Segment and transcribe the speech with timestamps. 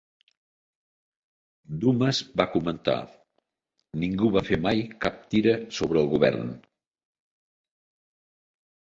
[1.81, 2.95] Dumas va comentar:
[4.03, 6.49] "Ningú va fer mai cap tira sobre el govern".